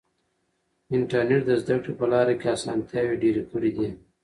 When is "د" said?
1.49-1.51